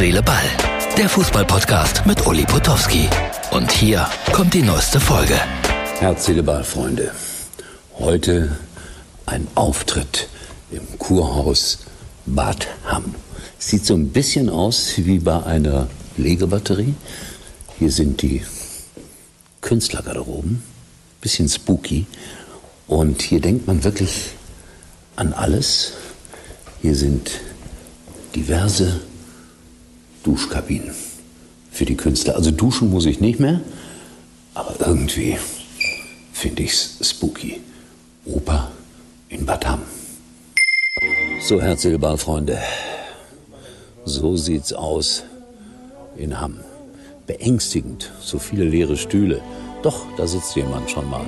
[0.00, 0.48] Seele, Ball.
[0.96, 3.06] Der Fußballpodcast mit Uli Potowski.
[3.50, 5.38] Und hier kommt die neueste Folge.
[5.98, 7.12] Herz, Seele, Ball, Freunde.
[7.98, 8.56] Heute
[9.26, 10.28] ein Auftritt
[10.70, 11.80] im Kurhaus
[12.24, 13.14] Bad Hamm.
[13.58, 15.86] Sieht so ein bisschen aus wie bei einer
[16.16, 16.94] Legebatterie.
[17.78, 18.42] Hier sind die
[19.60, 20.62] Künstlergarderoben.
[21.20, 22.06] Bisschen spooky.
[22.86, 24.30] Und hier denkt man wirklich
[25.16, 25.92] an alles.
[26.80, 27.32] Hier sind
[28.34, 29.02] diverse
[30.22, 30.94] Duschkabinen
[31.70, 32.36] für die Künstler.
[32.36, 33.60] Also duschen muss ich nicht mehr,
[34.54, 35.38] aber irgendwie
[36.32, 37.60] finde ich's spooky.
[38.26, 38.70] Oper
[39.28, 39.82] in Bad Hamm.
[41.42, 42.58] So, Herzlebal, Freunde.
[44.04, 45.24] So sieht's aus
[46.16, 46.60] in Hamm.
[47.26, 49.40] Beängstigend, so viele leere Stühle.
[49.82, 51.24] Doch, da sitzt jemand schon mal.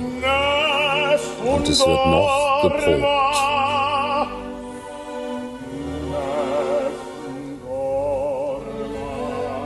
[1.45, 3.62] Und es wird noch geprobt.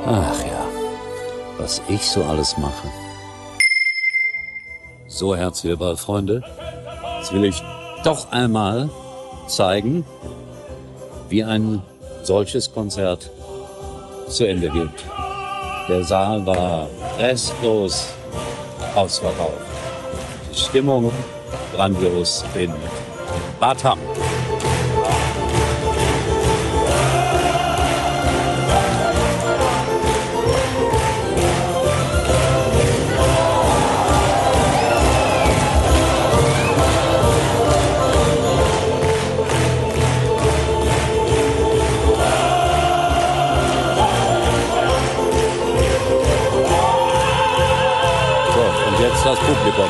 [0.10, 0.66] Ach ja,
[1.58, 2.88] was ich so alles mache.
[5.08, 6.42] So, Herzwilball, Freunde,
[7.20, 7.62] jetzt will ich
[8.06, 8.90] doch einmal
[9.48, 10.06] zeigen,
[11.28, 11.82] wie ein
[12.24, 13.30] solches Konzert
[14.30, 14.90] zu Ende geht.
[15.90, 16.88] Der Saal war
[17.20, 18.08] restlos
[18.96, 19.60] ausverkauft.
[20.54, 21.12] Die Stimmung
[21.76, 22.72] grandios in
[23.60, 23.84] Bad
[49.28, 49.90] das Publikum.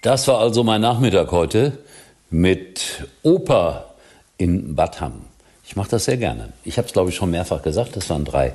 [0.00, 1.76] Das war also mein Nachmittag heute
[2.30, 3.90] mit Oper
[4.38, 5.26] in Bad Hamm.
[5.66, 6.54] Ich mache das sehr gerne.
[6.64, 7.96] Ich habe es, glaube ich, schon mehrfach gesagt.
[7.96, 8.54] Das waren drei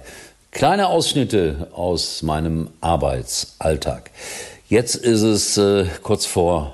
[0.50, 4.10] kleine Ausschnitte aus meinem Arbeitsalltag.
[4.70, 6.74] Jetzt ist es äh, kurz vor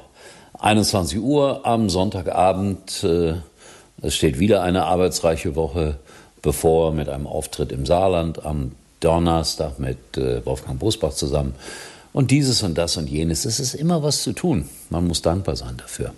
[0.58, 3.04] 21 Uhr am Sonntagabend.
[3.04, 3.34] Äh,
[4.02, 5.98] es steht wieder eine arbeitsreiche Woche
[6.42, 11.54] bevor mit einem Auftritt im Saarland am Donnerstag mit äh, Wolfgang Bosbach zusammen.
[12.14, 13.46] Und dieses und das und jenes.
[13.46, 14.68] Es ist immer was zu tun.
[14.90, 16.14] Man muss dankbar sein dafür.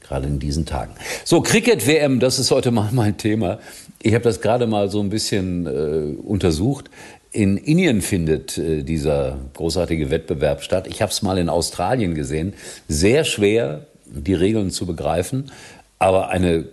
[0.00, 0.92] Gerade in diesen Tagen.
[1.24, 3.60] So, Cricket-WM, das ist heute mal mein Thema.
[4.02, 6.90] Ich habe das gerade mal so ein bisschen äh, untersucht.
[7.30, 10.88] In Indien findet äh, dieser großartige Wettbewerb statt.
[10.88, 12.54] Ich habe es mal in Australien gesehen.
[12.88, 15.52] Sehr schwer, die Regeln zu begreifen,
[16.00, 16.64] aber eine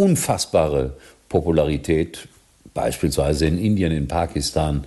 [0.00, 0.94] unfassbare
[1.28, 2.26] Popularität,
[2.72, 4.84] beispielsweise in Indien, in Pakistan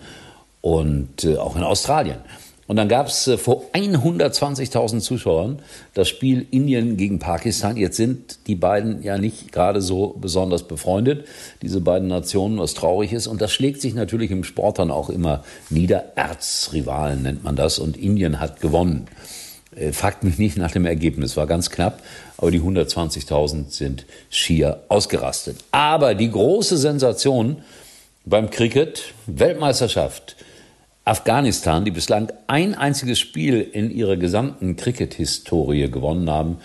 [0.61, 2.17] und äh, auch in Australien.
[2.65, 5.59] Und dann gab es äh, vor 120.000 Zuschauern
[5.93, 7.77] das Spiel Indien gegen Pakistan.
[7.77, 11.27] Jetzt sind die beiden ja nicht gerade so besonders befreundet,
[11.61, 13.27] diese beiden Nationen, was traurig ist.
[13.27, 16.13] Und das schlägt sich natürlich im Sport dann auch immer nieder.
[16.15, 17.77] Erzrivalen nennt man das.
[17.77, 19.07] Und Indien hat gewonnen.
[19.75, 22.01] Äh, fragt mich nicht nach dem Ergebnis, war ganz knapp,
[22.37, 25.57] aber die 120.000 sind schier ausgerastet.
[25.71, 27.57] Aber die große Sensation
[28.25, 30.35] beim Cricket, Weltmeisterschaft,
[31.05, 36.57] Afghanistan, die bislang ein einziges Spiel in ihrer gesamten Cricket-Historie gewonnen haben,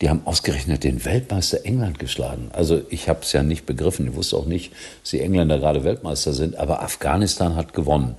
[0.00, 2.50] die haben ausgerechnet den Weltmeister England geschlagen.
[2.52, 4.72] Also ich habe es ja nicht begriffen, ich wusste auch nicht,
[5.02, 8.16] dass die Engländer gerade Weltmeister sind, aber Afghanistan hat gewonnen.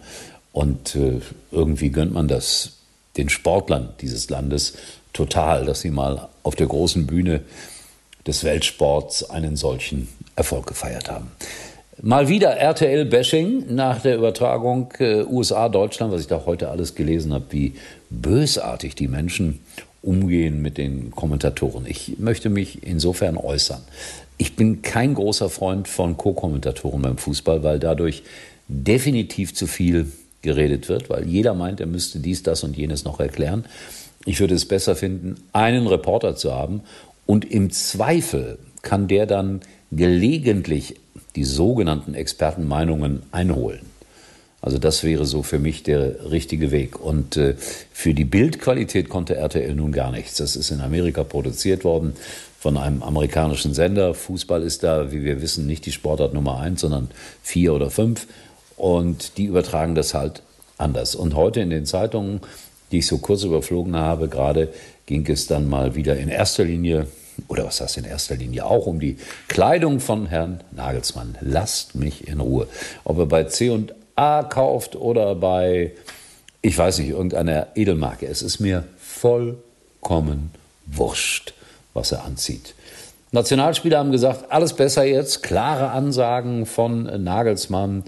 [0.52, 1.22] Und äh,
[1.52, 2.81] irgendwie gönnt man das
[3.18, 4.74] den Sportlern dieses Landes
[5.14, 7.42] total, dass sie mal auf der großen Bühne
[8.26, 11.32] des Weltsports einen solchen Erfolg gefeiert haben.
[12.02, 17.46] Mal wieder RTL-Bashing nach der Übertragung äh, USA-Deutschland, was ich da heute alles gelesen habe,
[17.50, 17.74] wie
[18.10, 19.60] bösartig die Menschen
[20.02, 21.86] umgehen mit den Kommentatoren.
[21.86, 23.82] Ich möchte mich insofern äußern.
[24.38, 28.24] Ich bin kein großer Freund von Co-Kommentatoren beim Fußball, weil dadurch
[28.68, 30.12] definitiv zu viel
[30.42, 33.66] geredet wird, weil jeder meint, er müsste dies, das und jenes noch erklären.
[34.26, 36.82] Ich würde es besser finden, einen Reporter zu haben
[37.26, 39.62] und im Zweifel kann der dann
[39.92, 40.96] gelegentlich
[41.36, 43.82] die sogenannten Expertenmeinungen einholen.
[44.62, 47.00] Also das wäre so für mich der richtige Weg.
[47.00, 50.36] Und äh, für die Bildqualität konnte RTL nun gar nichts.
[50.36, 52.14] Das ist in Amerika produziert worden
[52.60, 54.14] von einem amerikanischen Sender.
[54.14, 57.10] Fußball ist da, wie wir wissen, nicht die Sportart Nummer eins, sondern
[57.42, 58.28] vier oder fünf.
[58.82, 60.42] Und die übertragen das halt
[60.80, 61.14] anders.
[61.14, 62.42] Und heute in den Zeitungen,
[62.92, 64.70] die ich so kurz überflogen habe, gerade
[65.06, 67.06] ging es dann mal wieder in erster Linie,
[67.48, 69.18] oder was heißt in erster Linie, auch um die
[69.50, 71.38] Kleidung von Herrn Nagelsmann.
[71.42, 72.68] Lasst mich in Ruhe.
[73.04, 75.92] Ob er bei C und A kauft oder bei,
[76.64, 78.26] ich weiß nicht, irgendeiner Edelmarke.
[78.26, 80.50] Es ist mir vollkommen
[80.88, 81.54] wurscht,
[81.94, 82.74] was er anzieht.
[83.32, 88.06] Nationalspieler haben gesagt, alles besser jetzt, klare Ansagen von Nagelsmann.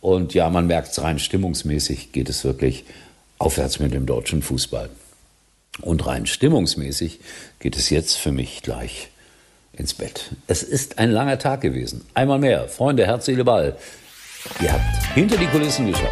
[0.00, 2.84] Und ja, man merkt es rein stimmungsmäßig geht es wirklich
[3.38, 4.88] aufwärts mit dem deutschen Fußball.
[5.82, 7.20] Und rein stimmungsmäßig
[7.58, 9.08] geht es jetzt für mich gleich
[9.72, 10.30] ins Bett.
[10.46, 12.04] Es ist ein langer Tag gewesen.
[12.14, 13.76] Einmal mehr, Freunde, Herz, Seele, Ball.
[14.62, 16.06] Ihr habt hinter die Kulissen geschaut.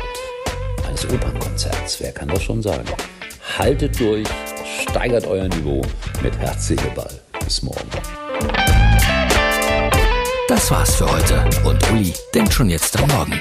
[0.86, 2.88] Eines Opernkonzerts, wer kann das schon sagen?
[3.58, 4.26] Haltet durch,
[4.88, 5.82] steigert euer Niveau
[6.22, 7.20] mit Herz, Seele, Ball.
[7.44, 7.88] Bis morgen.
[10.48, 13.40] Das war's für heute und Uli denkt schon jetzt am Morgen.